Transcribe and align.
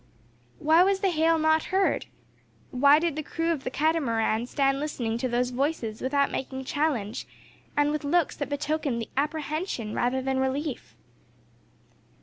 Why 0.57 0.81
was 0.81 1.01
the 1.01 1.09
hail 1.11 1.37
not 1.37 1.65
heard? 1.65 2.07
Why 2.71 2.97
did 2.97 3.15
the 3.15 3.21
crew 3.21 3.51
of 3.51 3.63
the 3.63 3.69
Catamaran 3.69 4.47
stand 4.47 4.79
listening 4.79 5.19
to 5.19 5.29
those 5.29 5.51
voices 5.51 6.01
without 6.01 6.31
making 6.31 6.65
challenge, 6.65 7.27
and 7.77 7.91
with 7.91 8.03
looks 8.03 8.35
that 8.37 8.49
betokened 8.49 9.05
apprehension 9.15 9.93
rather 9.93 10.19
than 10.19 10.39
relief? 10.39 10.95